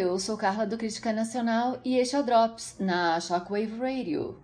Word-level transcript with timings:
eu 0.00 0.18
sou 0.18 0.36
Carla 0.36 0.66
do 0.66 0.76
Crítica 0.78 1.12
Nacional 1.12 1.78
e 1.84 1.98
este 1.98 2.16
é 2.16 2.20
o 2.20 2.22
Drops 2.22 2.76
na 2.80 3.20
Shockwave 3.20 3.78
Radio. 3.78 4.42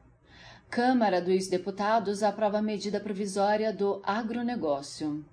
Câmara 0.68 1.18
dos 1.18 1.48
Deputados 1.48 2.22
aprova 2.22 2.60
medida 2.60 3.00
provisória 3.00 3.72
do 3.72 4.02
agronegócio. 4.04 5.24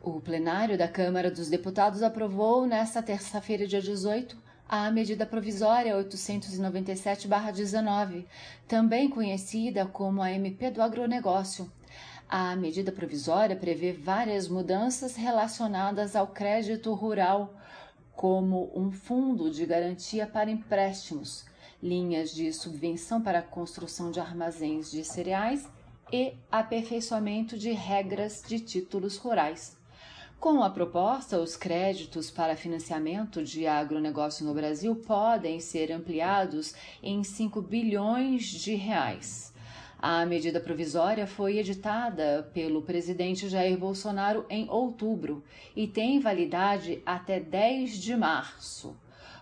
O 0.00 0.20
plenário 0.20 0.78
da 0.78 0.86
Câmara 0.86 1.32
dos 1.32 1.48
Deputados 1.48 2.04
aprovou 2.04 2.64
nesta 2.64 3.02
terça-feira, 3.02 3.66
dia 3.66 3.82
18, 3.82 4.40
a 4.68 4.88
medida 4.92 5.26
provisória 5.26 5.96
897-19, 5.96 8.24
também 8.68 9.10
conhecida 9.10 9.84
como 9.84 10.22
a 10.22 10.30
MP 10.30 10.70
do 10.70 10.80
agronegócio. 10.80 11.68
A 12.28 12.54
medida 12.54 12.92
provisória 12.92 13.56
prevê 13.56 13.92
várias 13.92 14.46
mudanças 14.46 15.16
relacionadas 15.16 16.14
ao 16.14 16.28
crédito 16.28 16.94
rural 16.94 17.52
como 18.16 18.72
um 18.74 18.90
fundo 18.90 19.50
de 19.50 19.66
garantia 19.66 20.26
para 20.26 20.50
empréstimos, 20.50 21.44
linhas 21.82 22.34
de 22.34 22.50
subvenção 22.52 23.20
para 23.20 23.40
a 23.40 23.42
construção 23.42 24.10
de 24.10 24.18
armazéns 24.18 24.90
de 24.90 25.04
cereais 25.04 25.68
e 26.10 26.32
aperfeiçoamento 26.50 27.58
de 27.58 27.72
regras 27.72 28.42
de 28.48 28.58
títulos 28.58 29.18
rurais. 29.18 29.76
Com 30.40 30.62
a 30.62 30.70
proposta, 30.70 31.38
os 31.38 31.56
créditos 31.56 32.30
para 32.30 32.56
financiamento 32.56 33.42
de 33.42 33.66
agronegócio 33.66 34.46
no 34.46 34.54
Brasil 34.54 34.94
podem 34.96 35.60
ser 35.60 35.92
ampliados 35.92 36.74
em 37.02 37.22
5 37.22 37.60
bilhões 37.60 38.44
de 38.44 38.74
reais. 38.74 39.52
A 39.98 40.26
medida 40.26 40.60
provisória 40.60 41.26
foi 41.26 41.56
editada 41.56 42.50
pelo 42.52 42.82
presidente 42.82 43.48
Jair 43.48 43.78
Bolsonaro 43.78 44.44
em 44.50 44.68
outubro 44.68 45.42
e 45.74 45.88
tem 45.88 46.20
validade 46.20 47.02
até 47.06 47.40
10 47.40 47.92
de 47.98 48.14
março. 48.14 48.94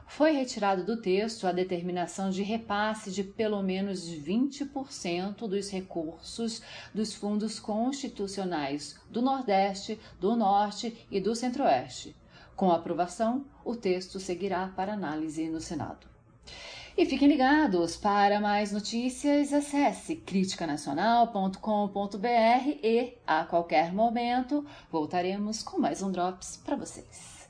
Foi 0.07 0.31
retirado 0.31 0.85
do 0.85 1.01
texto 1.01 1.49
a 1.49 1.53
determinação 1.53 2.31
de 2.31 2.45
repasse 2.45 3.11
de 3.11 3.25
pelo 3.25 3.61
menos 3.65 4.09
20% 4.09 5.49
dos 5.49 5.71
recursos 5.71 6.63
dos 6.95 7.13
fundos 7.13 7.59
constitucionais 7.59 8.95
do 9.11 9.21
Nordeste, 9.21 9.99
do 10.21 10.37
Norte 10.37 10.97
e 11.11 11.21
do 11.21 11.35
Centro-Oeste. 11.35 12.15
Com 12.55 12.71
aprovação, 12.71 13.45
o 13.65 13.75
texto 13.75 14.21
seguirá 14.21 14.69
para 14.69 14.93
análise 14.93 15.49
no 15.49 15.61
Senado. 15.61 16.14
E 16.97 17.05
fiquem 17.07 17.27
ligados, 17.27 17.97
para 17.97 18.39
mais 18.39 18.71
notícias, 18.71 19.53
acesse 19.53 20.15
criticanacional.com.br 20.15 22.79
e, 22.85 23.15
a 23.27 23.45
qualquer 23.45 23.93
momento, 23.93 24.65
voltaremos 24.93 25.61
com 25.61 25.81
mais 25.81 26.03
um 26.03 26.13
Drops 26.13 26.57
para 26.65 26.77
vocês. 26.77 27.44